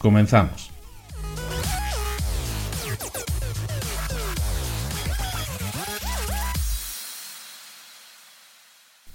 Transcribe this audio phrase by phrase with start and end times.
[0.00, 0.70] Comenzamos.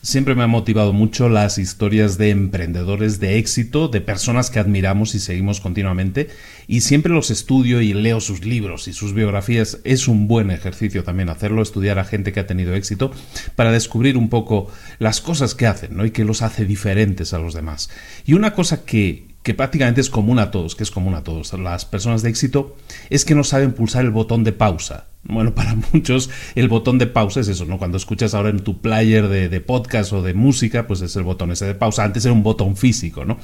[0.04, 5.16] Siempre me han motivado mucho las historias de emprendedores de éxito, de personas que admiramos
[5.16, 6.30] y seguimos continuamente,
[6.68, 9.80] y siempre los estudio y leo sus libros y sus biografías.
[9.84, 13.12] Es un buen ejercicio también hacerlo, estudiar a gente que ha tenido éxito,
[13.56, 16.06] para descubrir un poco las cosas que hacen ¿no?
[16.06, 17.90] y que los hace diferentes a los demás.
[18.28, 21.54] Y una cosa que, que prácticamente es común a todos, que es común a todos,
[21.54, 22.76] las personas de éxito,
[23.12, 25.06] es que no saben pulsar el botón de pausa.
[25.22, 27.78] Bueno, para muchos el botón de pausa es eso, ¿no?
[27.78, 31.22] Cuando escuchas ahora en tu player de, de podcast o de música, pues es el
[31.22, 32.04] botón ese de pausa.
[32.04, 33.38] Antes era un botón físico, ¿no?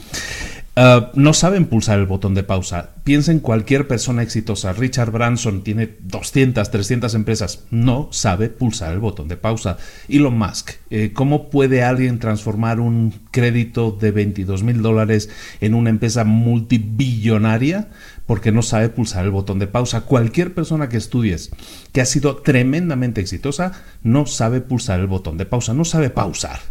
[0.73, 2.91] Uh, no saben pulsar el botón de pausa.
[3.03, 4.71] Piensa en cualquier persona exitosa.
[4.71, 7.65] Richard Branson tiene 200, 300 empresas.
[7.71, 9.75] No sabe pulsar el botón de pausa.
[10.07, 15.89] Elon Musk, eh, ¿cómo puede alguien transformar un crédito de 22 mil dólares en una
[15.89, 17.89] empresa multibillonaria?
[18.25, 20.01] Porque no sabe pulsar el botón de pausa.
[20.01, 21.51] Cualquier persona que estudies
[21.91, 26.61] que ha sido tremendamente exitosa no sabe pulsar el botón de pausa, no sabe pausar.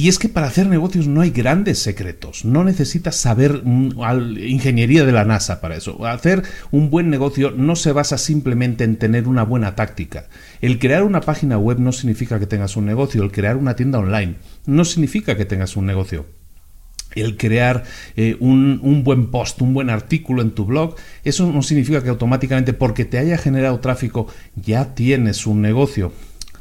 [0.00, 5.12] Y es que para hacer negocios no hay grandes secretos, no necesitas saber ingeniería de
[5.12, 6.06] la NASA para eso.
[6.06, 10.30] Hacer un buen negocio no se basa simplemente en tener una buena táctica.
[10.62, 13.98] El crear una página web no significa que tengas un negocio, el crear una tienda
[13.98, 16.24] online no significa que tengas un negocio
[17.14, 17.84] el crear
[18.16, 20.94] eh, un, buen post, un buen artículo en tu blog,
[21.24, 26.12] eso no significa que automáticamente porque te haya generado tráfico ya tienes un negocio.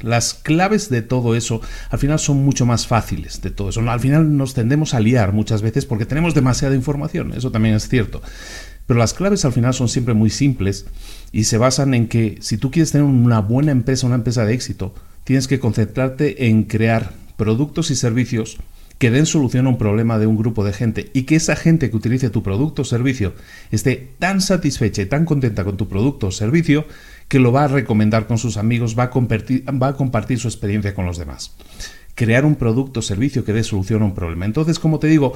[0.02, 3.82] Las claves de todo eso al final son mucho más fáciles de todo eso.
[3.82, 7.88] Al final nos tendemos a liar muchas veces porque tenemos demasiada información, eso también es
[7.90, 8.22] cierto.
[8.86, 10.88] Pero las claves al final son siempre muy simples
[11.32, 14.54] y se basan en que si tú quieres tener una buena empresa, una empresa de
[14.54, 14.96] éxito,
[15.26, 18.58] tienes que concentrarte en crear productos y servicios
[19.00, 21.90] que den solución a un problema de un grupo de gente y que esa gente
[21.90, 23.34] que utilice tu producto o servicio
[23.72, 26.86] esté tan satisfecha y tan contenta con tu producto o servicio
[27.30, 30.50] que lo va a recomendar con sus amigos, va a compartir, va a compartir su
[30.50, 31.56] experiencia con los demás.
[32.14, 34.46] Crear un producto o servicio que dé solución a un problema.
[34.46, 35.34] Entonces, como te digo,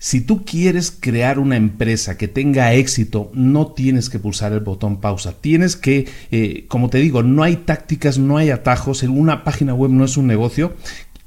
[0.00, 5.00] si tú quieres crear una empresa que tenga éxito, no tienes que pulsar el botón
[5.00, 5.32] pausa.
[5.40, 9.02] Tienes que, eh, como te digo, no hay tácticas, no hay atajos.
[9.02, 10.76] En una página web no es un negocio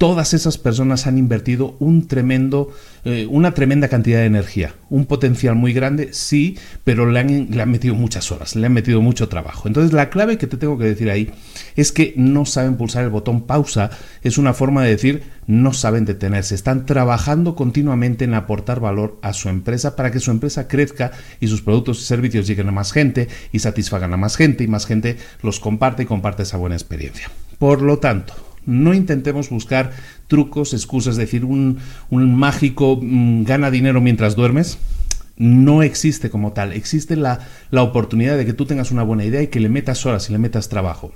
[0.01, 2.71] todas esas personas han invertido un tremendo,
[3.05, 7.61] eh, una tremenda cantidad de energía, un potencial muy grande, sí, pero le han, le
[7.61, 9.67] han metido muchas horas, le han metido mucho trabajo.
[9.67, 11.29] Entonces la clave que te tengo que decir ahí
[11.75, 13.91] es que no saben pulsar el botón pausa,
[14.23, 19.33] es una forma de decir no saben detenerse, están trabajando continuamente en aportar valor a
[19.33, 22.91] su empresa para que su empresa crezca y sus productos y servicios lleguen a más
[22.91, 26.75] gente y satisfagan a más gente y más gente los comparte y comparte esa buena
[26.75, 27.29] experiencia.
[27.59, 28.33] Por lo tanto,
[28.65, 29.91] no intentemos buscar
[30.27, 31.79] trucos, excusas, es decir, un,
[32.09, 34.77] mágico mm, gana dinero mientras duermes.
[35.37, 36.73] No existe como tal.
[36.73, 37.39] Existe la,
[37.71, 40.33] la oportunidad de que tú tengas una buena idea y que le metas horas y
[40.33, 41.13] le metas trabajo.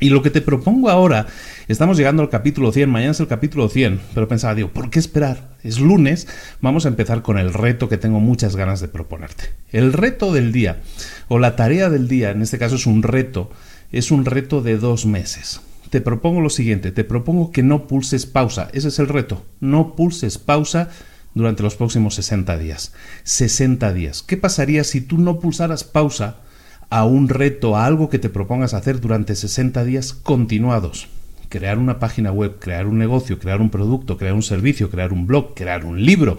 [0.00, 1.26] Y lo que te propongo ahora,
[1.66, 5.00] estamos llegando al capítulo 100, mañana es el capítulo 100, pero pensaba, digo, ¿por qué
[5.00, 5.56] esperar?
[5.64, 6.28] Es lunes,
[6.60, 9.50] vamos a empezar con el reto que tengo muchas ganas de proponerte.
[9.72, 10.82] El reto del día,
[11.26, 13.50] o la tarea del día, en este caso es un reto,
[13.90, 15.60] es un reto de dos meses.
[15.90, 19.96] Te propongo lo siguiente, te propongo que no pulses pausa, ese es el reto, no
[19.96, 20.90] pulses pausa
[21.34, 22.92] durante los próximos 60 días.
[23.24, 24.22] 60 días.
[24.22, 26.38] ¿Qué pasaría si tú no pulsaras pausa?
[26.90, 31.08] a un reto, a algo que te propongas hacer durante 60 días continuados.
[31.48, 35.26] Crear una página web, crear un negocio, crear un producto, crear un servicio, crear un
[35.26, 36.38] blog, crear un libro,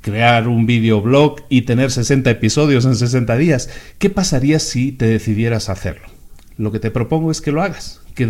[0.00, 3.70] crear un videoblog y tener 60 episodios en 60 días.
[3.98, 6.08] ¿Qué pasaría si te decidieras hacerlo?
[6.56, 8.26] Lo que te propongo es que lo hagas, que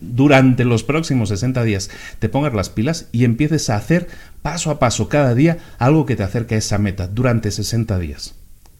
[0.00, 4.08] durante los próximos 60 días te pongas las pilas y empieces a hacer
[4.42, 8.34] paso a paso cada día algo que te acerque a esa meta durante 60 días.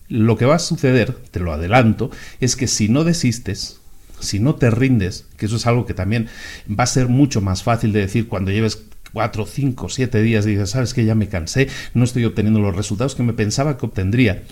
[0.08, 2.10] Lo que va a suceder, te lo adelanto,
[2.40, 3.80] es que si no desistes,
[4.20, 6.28] si no te rindes, que eso es algo que también
[6.68, 10.50] va a ser mucho más fácil de decir cuando lleves cuatro, cinco, siete días y
[10.50, 13.86] dices, sabes que ya me cansé, no estoy obteniendo los resultados que me pensaba que
[13.86, 14.42] obtendría.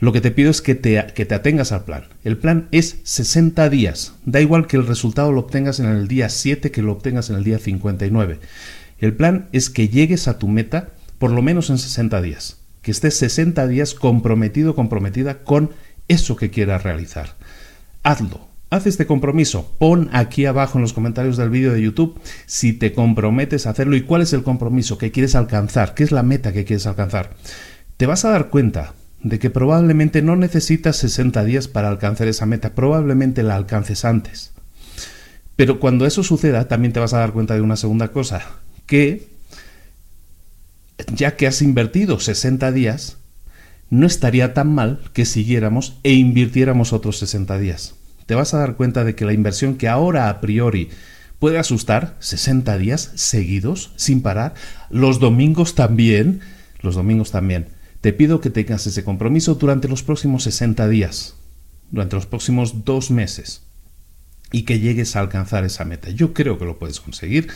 [0.00, 2.04] Lo que te pido es que te, que te atengas al plan.
[2.24, 4.14] El plan es 60 días.
[4.24, 7.36] Da igual que el resultado lo obtengas en el día 7 que lo obtengas en
[7.36, 8.40] el día 59.
[8.98, 12.90] El plan es que llegues a tu meta por lo menos en 60 días que
[12.90, 15.70] estés 60 días comprometido, comprometida con
[16.08, 17.36] eso que quieras realizar.
[18.02, 18.48] Hazlo.
[18.70, 19.74] Haz este compromiso.
[19.78, 23.96] Pon aquí abajo en los comentarios del vídeo de YouTube si te comprometes a hacerlo
[23.96, 27.30] y cuál es el compromiso que quieres alcanzar, qué es la meta que quieres alcanzar.
[27.96, 32.46] Te vas a dar cuenta de que probablemente no necesitas 60 días para alcanzar esa
[32.46, 34.52] meta, probablemente la alcances antes.
[35.56, 38.42] Pero cuando eso suceda, también te vas a dar cuenta de una segunda cosa,
[38.86, 39.28] que
[41.12, 43.18] ya que has invertido 60 días,
[43.90, 47.94] no estaría tan mal que siguiéramos e invirtiéramos otros 60 días.
[48.26, 50.88] Te vas a dar cuenta de que la inversión que ahora a priori
[51.38, 54.54] puede asustar, 60 días seguidos, sin parar,
[54.88, 56.40] los domingos también,
[56.80, 57.66] los domingos también.
[58.00, 61.34] Te pido que tengas ese compromiso durante los próximos 60 días,
[61.90, 63.62] durante los próximos dos meses,
[64.52, 66.10] y que llegues a alcanzar esa meta.
[66.10, 67.48] Yo creo que lo puedes conseguir.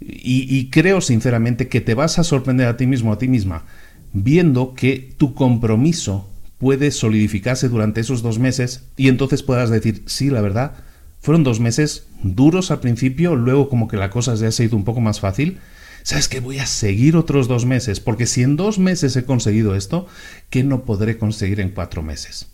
[0.00, 3.64] Y, creo sinceramente que te vas a sorprender a ti mismo, a ti misma,
[4.12, 10.30] viendo que tu compromiso puede solidificarse durante esos dos meses y entonces puedas decir, sí,
[10.30, 10.74] la verdad,
[11.20, 14.84] fueron dos meses duros al principio, luego como que la cosa se ha ido un
[14.84, 15.58] poco más fácil.
[16.02, 18.00] ¿Sabes que voy a seguir otros dos meses?
[18.00, 20.06] Porque si en dos meses he conseguido esto,
[20.50, 22.46] ¿qué no podré conseguir en cuatro meses?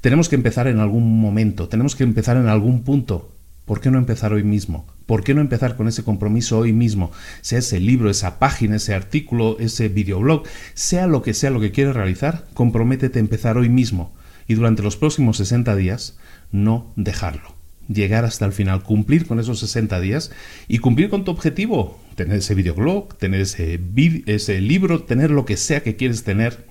[0.00, 3.30] Tenemos que empezar en algún momento, tenemos que empezar en algún punto.
[3.64, 4.86] ¿Por qué no empezar hoy mismo?
[5.06, 7.12] ¿Por qué no empezar con ese compromiso hoy mismo?
[7.40, 10.42] Sea ese libro, esa página, ese artículo, ese videoblog,
[10.74, 14.12] sea lo que sea lo que quieres realizar, comprométete a empezar hoy mismo
[14.48, 16.16] y durante los próximos 60 días
[16.50, 17.59] no dejarlo.
[17.92, 20.30] Llegar hasta el final, cumplir con esos 60 días
[20.68, 22.00] y cumplir con tu objetivo.
[22.14, 23.80] Tener ese videoblog, tener ese,
[24.26, 26.70] ese libro, tener lo que sea que quieres tener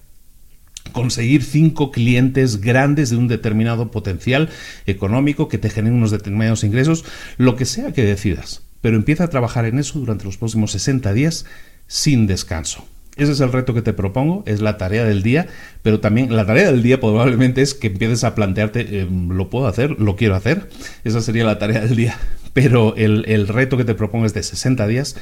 [0.92, 4.50] conseguir cinco clientes grandes de un determinado potencial
[4.86, 7.06] económico que te generen unos determinados ingresos,
[7.38, 8.64] lo que sea que decidas.
[8.82, 11.46] Pero empieza a trabajar en eso durante los próximos 60 días
[11.88, 12.88] sin descanso.
[13.20, 15.48] Ese es el reto que te propongo, es la tarea del día,
[15.84, 19.68] pero también la tarea del día probablemente es que empieces a plantearte, em, ¿lo puedo
[19.68, 20.00] hacer?
[20.00, 20.70] ¿Lo quiero hacer?
[21.04, 22.18] Esa sería la tarea del día.
[22.54, 25.18] Pero el, reto que te propongo es de 60 días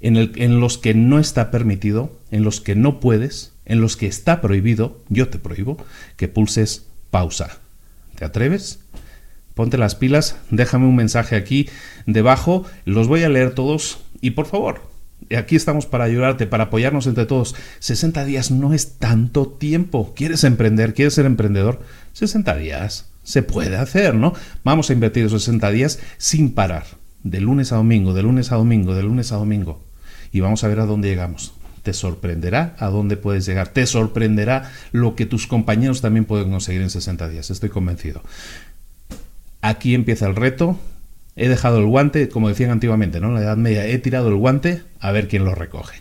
[0.00, 4.06] en, en los que no está permitido, en los que no puedes, en los que
[4.06, 5.76] está prohibido, yo te prohíbo,
[6.16, 7.58] que pulses pausa.
[8.18, 8.80] ¿Te atreves?
[9.54, 11.68] Ponte las pilas, déjame un mensaje aquí
[12.06, 14.91] debajo, los voy a leer todos y por favor,
[15.36, 17.54] aquí estamos para ayudarte, para apoyarnos entre todos.
[17.80, 20.12] 60 días no es tanto tiempo.
[20.14, 20.94] ¿Quieres emprender?
[20.94, 21.80] ¿Quieres ser emprendedor?
[22.12, 23.10] 60 días.
[23.22, 24.34] Se puede hacer, ¿no?
[24.64, 26.84] Vamos a invertir esos 60 días sin parar.
[27.22, 29.84] De lunes a domingo, de lunes a domingo, de lunes a domingo.
[30.32, 34.70] Y vamos a ver a dónde llegamos te sorprenderá a dónde puedes llegar, te sorprenderá
[34.92, 38.22] lo que tus compañeros también pueden conseguir en 60 días, estoy convencido.
[39.60, 40.78] Aquí empieza el reto.
[41.34, 43.28] He dejado el guante, como decían antiguamente, ¿no?
[43.28, 45.96] En la Edad Media, he tirado el guante a ver quién lo recoge.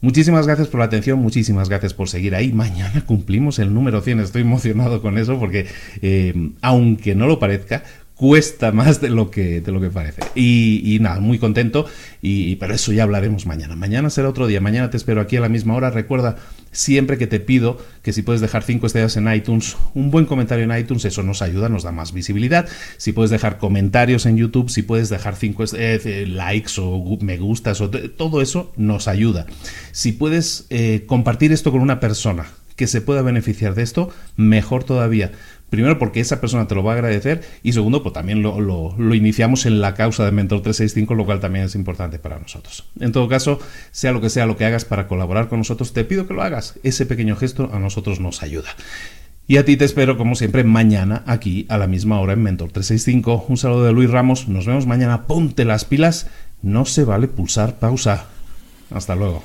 [0.00, 2.52] Muchísimas gracias por la atención, muchísimas gracias por seguir ahí.
[2.52, 5.66] Mañana cumplimos el número 100, estoy emocionado con eso porque,
[6.02, 7.84] eh, aunque no lo parezca,
[8.16, 10.22] cuesta más de lo que, de lo que parece.
[10.34, 11.86] Y, nada, muy contento,
[12.22, 13.74] y, pero eso ya hablaremos mañana.
[13.76, 15.90] Mañana será otro día, mañana te espero aquí a la misma hora.
[15.90, 16.36] Recuerda
[16.70, 20.64] siempre que te pido que si puedes dejar cinco estrellas en iTunes, un buen comentario
[20.64, 22.68] en iTunes, eso nos ayuda, nos da más visibilidad.
[22.98, 27.80] Si puedes dejar comentarios en YouTube, si puedes dejar cinco eh, likes o me gustas,
[27.80, 29.46] o todo eso nos ayuda.
[29.92, 34.84] Si puedes eh, compartir esto con una persona que se pueda beneficiar de esto, mejor
[34.84, 35.32] todavía
[35.74, 39.14] Primero porque esa persona te lo va a agradecer y segundo pues también lo, lo
[39.14, 42.84] iniciamos en la causa de Mentor 365, lo cual también es importante para nosotros.
[43.00, 43.58] En todo caso,
[43.90, 46.42] sea lo que sea lo que hagas para colaborar con nosotros, te pido que lo
[46.42, 46.78] hagas.
[46.82, 48.68] Ese pequeño gesto a nosotros nos ayuda.
[49.46, 52.70] Y a ti te espero, como siempre, mañana aquí a la misma hora en Mentor
[52.70, 53.46] 365.
[53.48, 54.48] Un saludo de Luis Ramos.
[54.48, 55.26] Nos vemos mañana.
[55.26, 56.28] Ponte las pilas.
[56.62, 58.26] No se vale pulsar pausa.
[58.90, 59.44] Hasta luego.